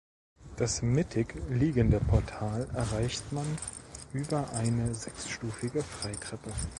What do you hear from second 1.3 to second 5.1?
liegende Portal erreicht man über eine